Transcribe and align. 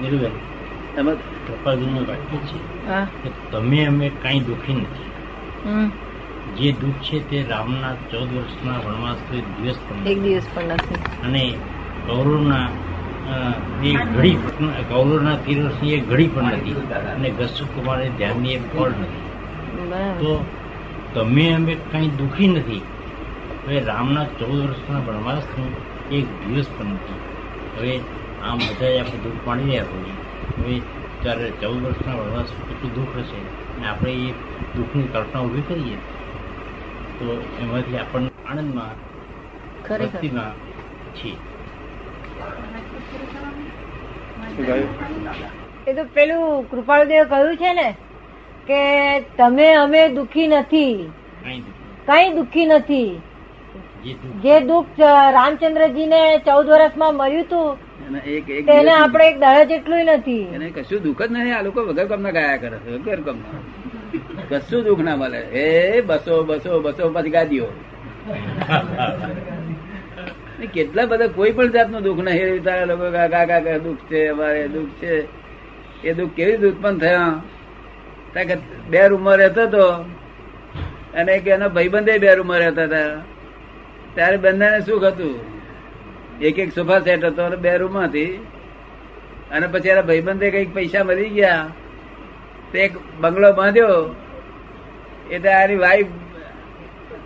નીરુબેન 0.00 0.30
એમાં 0.96 1.14
કૃપાલજીનું 1.46 2.06
વાક્ય 2.08 2.38
છે 2.38 3.28
તમે 3.50 3.84
અમે 3.84 4.10
કાંઈ 4.22 4.40
દુઃખી 4.40 4.72
નથી. 4.72 5.10
જે 6.56 6.72
દુઃખ 6.72 6.94
છે 6.94 7.30
તે 7.30 7.44
રામના 7.50 7.94
ચૌદ 8.10 8.28
વર્ષના 8.36 8.78
વનવાસ 8.78 9.16
એક 9.34 9.44
દિવસ 9.62 9.76
પણ 9.88 10.06
એક 10.06 10.22
દિવસ 10.22 10.48
પણ 10.54 10.62
નથી. 10.62 10.94
અને 11.22 11.54
કૌરવના 12.06 12.68
અ, 13.24 13.52
એ 13.84 13.92
ઘડી 13.94 14.36
કૌરવના 14.88 15.36
તેર 15.36 15.64
વર્ષની 15.64 15.92
એક 15.92 16.08
ઘડી 16.08 16.26
પણ 16.26 16.44
નથી. 16.44 16.72
અને 17.16 17.30
ગસુ 17.30 17.66
કુમારે 17.66 18.10
ધ્યાનની 18.18 18.52
એક 18.52 18.76
ફળ 18.76 18.88
નથી. 18.88 19.22
તો 20.18 20.44
તમે 21.14 21.52
અમે 21.52 21.76
કાંઈ 21.92 22.08
દુઃખી 22.08 22.48
નથી. 22.48 22.82
હવે 23.66 23.80
રામના 23.80 24.24
ચૌદ 24.24 24.60
વર્ષના 24.60 24.98
વનવાસનું 24.98 25.70
એક 26.10 26.24
દિવસ 26.24 26.66
પણ 26.78 26.86
નથી. 26.86 27.14
હવે 27.78 28.00
આમ 28.44 28.58
બધા 28.60 28.92
આપણે 28.98 29.18
દુઃખ 29.24 29.40
પાડી 29.44 29.68
રહ્યા 29.68 29.90
હોઈએ 29.90 30.14
હવે 30.56 30.74
ત્યારે 31.22 31.48
ચૌદ 31.60 31.78
વર્ષના 31.84 32.16
વનવાસ 32.18 32.50
કેટલું 32.68 32.92
દુઃખ 32.94 33.16
હશે 33.16 33.40
અને 33.76 33.86
આપણે 33.88 34.12
એ 34.22 34.34
દુઃખની 34.76 35.08
કલ્પના 35.08 35.42
ઊભી 35.42 35.66
કરીએ 35.68 35.98
તો 37.18 37.26
એમાંથી 37.62 37.98
આપણને 37.98 38.30
આનંદમાં 38.46 38.96
ભક્તિમાં 39.82 40.52
છીએ. 41.14 41.36
એ 45.86 45.94
તો 45.94 46.04
પેલું 46.14 46.66
કૃપાળુદેવ 46.70 47.28
કહ્યું 47.28 47.56
છે 47.56 47.72
ને 47.74 47.88
કે 48.68 48.80
તમે 49.36 49.68
અમે 49.76 50.02
દુખી 50.16 50.48
નથી. 50.48 50.96
કઈ 52.08 52.28
દુખી 52.30 52.66
નથી. 52.68 53.12
જે 54.42 54.60
દુઃખ 54.60 55.00
રામચંદ્રજીને 55.36 56.22
ચૌદ 56.46 56.66
વર્ષમાં 56.68 57.14
મળ્યું 57.14 57.44
હતું 57.44 57.68
એને 58.68 58.92
આપણે 58.92 59.28
એક 59.28 59.38
દાડા 59.40 59.64
જેટલું 59.64 60.04
નથી. 60.04 60.44
એને 60.54 60.66
કશું 60.70 61.02
દુઃખ 61.02 61.22
જ 61.22 61.30
નહીં 61.32 61.56
આ 61.58 61.62
લોકો 61.62 61.80
વગર 61.88 62.06
કામના 62.06 62.34
ગાયા 62.36 62.56
કરે 62.56 62.78
છે 62.78 62.90
વગર 62.90 63.20
કામના. 63.20 63.60
કશું 64.50 64.84
દુઃખ 64.84 65.02
ના 65.08 65.16
મળે. 65.16 65.40
એ 65.62 66.00
બસો 66.00 66.42
બસો 66.48 66.80
બસો 66.80 67.04
પછી 67.14 67.30
ગાદીઓ. 67.30 67.68
કેટલા 70.74 71.06
બધા 71.06 71.26
કોઈ 71.36 71.52
પણ 71.52 71.72
જાતનું 71.76 72.02
દુઃખ 72.02 72.22
નહીં. 72.28 72.62
તારા 72.64 72.84
લોકો 72.84 73.10
ગા 73.10 73.44
ગા 73.50 73.78
દુઃખ 73.78 74.02
છે 74.10 74.26
અમારે 74.28 74.68
દુઃખ 74.68 74.94
છે. 75.02 75.14
એ 76.04 76.12
દુઃખ 76.12 76.34
કેવી 76.36 76.52
રીતે 76.52 76.66
ઉત્પન્ન 76.66 76.98
થયા. 76.98 77.30
ત્યાં 78.32 78.46
કે 78.46 78.56
બે 78.90 79.06
રૂમમાં 79.08 79.36
રહેતો 79.36 79.62
હતો 79.62 79.84
અને 81.14 81.30
એક 81.32 81.46
એનો 81.46 81.68
ભાઈબંધે 81.68 82.18
બે 82.18 82.34
રૂમમાં 82.34 82.58
રહેતા 82.58 82.84
હતા. 82.84 83.33
ત્યારે 84.14 84.36
બંધાને 84.36 84.80
સુખ 84.80 85.04
હતું? 85.04 85.34
એક 86.40 86.58
એક 86.58 86.74
સોફા 86.74 87.00
સેટ 87.00 87.24
હતો 87.24 87.42
અને 87.44 87.56
બે 87.56 87.76
રૂમ 87.76 87.98
હતી. 87.98 88.46
અને 89.52 89.66
પછી 89.66 89.88
એના 89.88 90.02
ભાઈબંધે 90.02 90.50
કંઈક 90.50 90.74
પૈસા 90.74 91.04
મળી 91.04 91.28
ગયા. 91.28 91.68
તો 92.72 92.78
એક 92.78 92.92
બંગલો 93.20 93.52
બાંધ્યો. 93.52 94.14
એટલે 95.30 95.50
એની 95.50 95.76
વાઈફ 95.76 96.06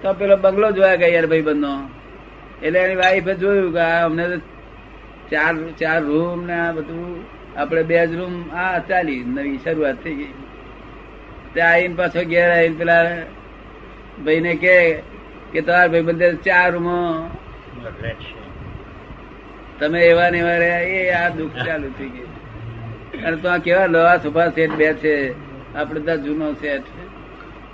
તો 0.02 0.14
પેલો 0.14 0.36
બંગલો 0.36 0.72
જોવા 0.72 0.94
ગઈ 0.94 1.12
યાર 1.12 1.26
ભાઈબંધનો. 1.26 1.72
એટલે 2.62 2.78
એની 2.78 2.96
વાઈફે 2.96 3.34
જોયું 3.34 3.72
કે 3.72 3.80
આ 3.80 4.04
અમને 4.04 4.40
ચાર 5.30 5.54
ચાર 5.80 6.02
રૂમ 6.02 6.46
ને 6.46 6.52
આ 6.52 6.72
બધું 6.72 7.24
આપણે 7.56 7.82
બે 7.82 8.06
જ 8.06 8.14
રૂમ 8.14 8.34
આ 8.54 8.78
ચાલી 8.78 9.24
નવી 9.24 9.58
શરૂઆત 9.64 9.98
થઈ 10.04 10.14
ગઈ. 10.14 10.34
ત્યાં 11.54 11.72
આવીને 11.72 11.94
પાછો 11.94 12.20
ઘેર 12.24 12.50
આવીને 12.50 12.78
પેલા 12.78 13.04
ભાઈને 14.24 14.52
કે 14.54 14.74
કે 15.52 15.60
તમારા 15.60 15.88
ભાઈબંધે 15.88 16.34
ચાર 16.34 16.72
રૂમ. 16.72 16.88
તમે 19.78 20.00
એવા 20.00 20.30
ને 20.30 20.38
એવા 20.38 20.56
રહ્યા 20.56 20.80
એ 20.80 21.10
આ 21.10 21.28
દુઃખ 21.28 21.66
ચાલુ 21.66 21.88
થઈ 21.98 22.08
ગયું. 22.08 23.22
અને 23.22 23.36
તો 23.36 23.48
આ 23.48 23.56
કેવા 23.56 23.86
નવા 23.86 24.16
સોફા 24.16 24.48
સેટ 24.48 24.70
બે 24.70 24.92
છે? 24.92 25.32
આપડે 25.74 26.00
ત્યાં 26.00 26.22
જૂનો 26.22 26.52
સેટ 26.52 26.82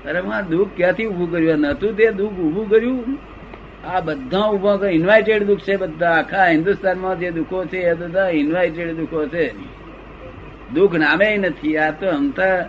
અરે 0.06 0.20
હું 0.20 0.34
આ 0.34 0.40
દુઃખ 0.40 0.70
ક્યાંથી 0.76 1.04
ઉભું 1.04 1.30
કર્યું? 1.30 1.58
નતું 1.58 1.96
તે 1.96 2.10
દુઃખ 2.10 2.32
ઉભું 2.32 2.70
કર્યું. 2.70 3.18
આ 3.86 4.00
બધા 4.00 4.38
ઊભા 4.38 4.76
કરે 4.76 4.90
ઇન્વાઇટેડ 4.90 5.42
દુઃખ 5.42 5.60
છે 5.60 5.76
બધા. 5.76 6.10
આખા 6.10 6.46
હિન્દુસ્તાનમાં 6.46 7.18
જે 7.18 7.30
દુઃખો 7.30 7.64
છે 7.64 7.78
એ 7.78 7.94
બધા 7.94 8.28
ઇન્વાઇટેડ 8.28 8.96
દુઃખો 8.96 9.26
છે. 9.26 9.52
દુઃખ 10.74 10.94
નામે 10.94 11.36
નથી. 11.36 11.76
આ 11.78 11.90
તો 11.90 12.10
હમતા 12.10 12.66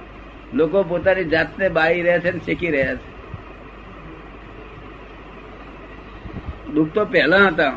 લોકો 0.54 0.84
પોતાની 0.84 1.24
જાતને 1.24 1.70
બાળી 1.70 2.02
રહ્યા 2.02 2.20
છે 2.20 2.32
ને 2.32 2.40
શીખી 2.46 2.72
રહ્યા 2.72 2.96
છે. 2.96 3.15
દુઃખ 6.76 6.94
તો 6.94 7.06
પહેલા 7.06 7.48
હતા. 7.48 7.74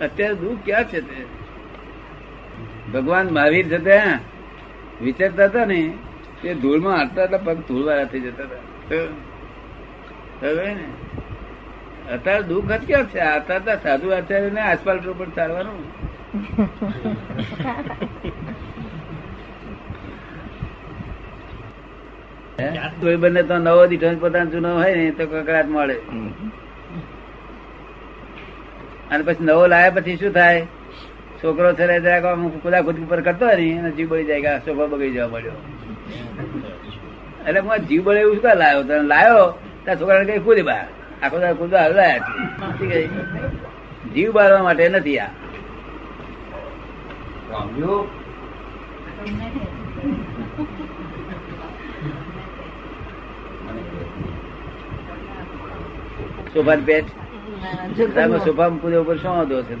અત્યારે 0.00 0.34
દુઃખ 0.34 0.64
ક્યાં 0.64 0.84
છે 0.84 1.00
તે? 1.00 1.26
ભગવાન 2.92 3.26
મહાવીર 3.26 3.68
છે 3.68 3.78
ત્યાં 3.78 4.18
વિચારતા 5.02 5.44
હતા 5.44 5.64
ને 5.64 5.92
તે 6.42 6.54
ધૂળમાં 6.54 6.96
હાંટતા 6.96 7.24
હતા 7.24 7.38
પગ 7.38 7.58
ધૂળવાળા 7.68 8.04
થઈ 8.04 8.20
જતા 8.20 8.44
હતા. 8.44 8.62
હવે 10.42 10.74
ને 10.74 10.84
અત્યારે 12.12 12.42
દુઃખ 12.42 12.72
જ 12.72 12.86
ક્યાં 12.86 13.06
છે? 13.06 13.20
અત્યારે 13.20 13.82
સાધુ 13.82 14.10
આચાર્ય 14.10 14.50
ને 14.50 14.60
આસપાલ 14.60 14.98
ઉપર 14.98 15.26
ચાલવાનું. 15.36 15.84
તો 23.00 23.18
બંને 23.18 23.42
તો 23.42 23.58
નવો 23.58 23.86
દીઠો 23.86 24.14
પોતાનું 24.14 24.52
જૂનો 24.52 24.74
હોય 24.74 24.94
ને 24.94 25.10
તો 25.10 25.26
કકડાટ 25.26 25.68
મળે. 25.68 25.96
અને 29.10 29.22
પછી 29.24 29.44
નવો 29.44 29.66
લાયા 29.66 29.90
પછી 29.90 30.16
શું 30.16 30.32
થાય? 30.32 30.66
છોકરો 31.42 31.72
છે 31.74 32.20
કુદા 32.62 32.82
ખુદ 32.82 32.96
ઉપર 33.00 33.20
કરતો 33.20 33.46
હોય 33.46 33.56
ને 33.84 33.90
જીવ 33.90 34.08
બળી 34.08 34.24
જાય 34.24 34.40
કે 34.40 34.48
આ 34.48 34.86
બગડી 34.86 35.12
જવા 35.12 35.28
મળ્યો 35.28 35.56
એટલે 37.46 37.60
હું 37.60 37.78
જીવ 37.78 38.02
બળે 38.04 38.20
એવું 38.20 38.36
શું 38.36 38.44
લાવ્યો 38.44 38.56
લાયો? 38.56 38.82
તને 38.82 39.02
લાયો? 39.02 39.46
ત્યાં 39.84 40.00
છોકરાને 40.00 40.32
કઈ 40.32 40.38
કુદી 40.38 40.62
બહાર 40.62 40.86
આખો 41.22 41.38
દાડો 41.38 41.54
કુદા 41.54 41.88
લાયા 41.88 42.18
છે. 42.78 43.08
જીવ 44.14 44.32
બાળવા 44.32 44.62
માટે 44.62 44.88
નથી 44.88 45.18
આ. 45.18 45.28
શોભાન 56.54 56.80
પેટ. 56.84 57.23
તારમાં 58.14 58.44
સોફામાં 58.44 58.80
કૂદે 58.80 58.96
ઉપર 58.96 59.16
શું 59.16 59.32
વાંધો 59.36 59.62
છે 59.62 59.74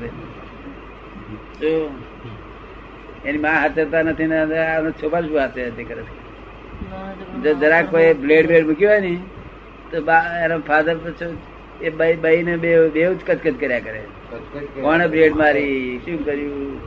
એની 3.24 3.38
માં 3.38 3.56
હાથતા 3.62 4.02
નથી 4.02 4.26
ને 4.26 4.38
આ 4.58 4.92
શું 5.00 5.10
હાથે 5.14 5.60
હતી 5.66 5.84
કરે 5.84 6.02
જો 7.44 7.54
જરાક 7.54 7.90
કોઈ 7.90 8.12
બ્લેડ 8.14 8.46
બ્લેડ 8.46 8.66
મૂક્યો 8.66 8.90
હોય 8.90 9.00
ને 9.00 9.14
તો 9.90 10.02
બા 10.02 10.22
એનો 10.44 10.58
ફાધર 10.58 10.96
તો 10.96 11.26
એ 11.82 11.90
બાઈ 11.90 12.16
બાઈ 12.16 12.42
ને 12.42 12.56
બે 12.56 12.88
બે 12.88 13.04
જ 13.14 13.16
કચકચ 13.26 13.60
કર્યા 13.60 13.80
કરે. 13.80 14.02
કોણે 14.82 15.06
બ્લેડ 15.08 15.34
મારી? 15.36 15.98
શું 15.98 16.24
કર્યું? 16.24 16.80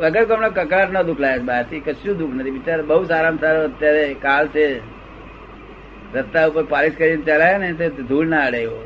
વગર 0.00 0.24
તમને 0.24 0.48
કકડાટ 0.48 0.90
ન 0.92 1.02
દુઃખ 1.02 1.20
લાગે 1.20 1.44
બહારથી 1.50 1.80
કશું 1.80 2.18
દુઃખ 2.18 2.34
નથી. 2.34 2.50
બિચારા 2.50 2.82
બહુ 2.82 3.04
સારામાં 3.04 3.40
સારો 3.40 3.60
અત્યારે 3.64 4.14
કાળ 4.14 4.46
છે. 4.46 4.66
રસ્તા 6.14 6.46
ઉપર 6.46 6.64
પાલિશ 6.64 6.96
કરીને 6.96 7.22
ચલાવે 7.22 7.58
ને 7.58 7.72
તો 7.72 8.02
ધૂળ 8.02 8.26
ના 8.26 8.46
અડે 8.46 8.58
એવો 8.58 8.78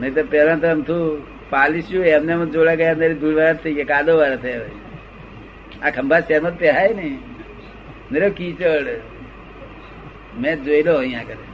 નહીં 0.00 0.14
તો 0.16 0.22
પેલા 0.34 0.58
તો 0.62 0.66
આમ 0.72 0.80
થયું, 0.88 1.22
પાલીશું, 1.50 2.02
એમને 2.14 2.32
એમ 2.36 2.42
જોડા 2.54 2.76
ગયા 2.80 2.94
અંદર 2.96 3.10
ધૂળ 3.22 3.36
વાળા 3.40 3.62
થઈ 3.64 3.74
ગયા 3.78 3.92
કાદો 3.92 4.12
વાળા 4.20 4.42
થયા 4.44 4.70
આ 5.84 5.90
ખંભા 5.96 6.22
શહેરમાં 6.28 6.56
પહેરાય 6.62 6.92
ને 7.00 7.06
નરો 8.12 8.28
કીચડ. 8.38 8.88
મેં 10.40 10.56
જોયેલો 10.64 10.94
અહીંયા 11.02 11.28
કરે 11.28 11.44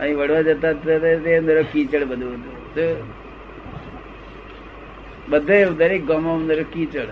અહીં 0.00 0.16
વડવા 0.20 0.42
જતા 0.48 0.72
અંદર 1.40 1.58
કીચડ 1.74 2.04
બધું 2.10 2.40
હતું. 2.64 2.98
બધે 5.30 5.58
દરેક 5.80 6.02
ગામમાં 6.10 6.36
અંદર 6.40 6.58
કીચડ. 6.74 7.10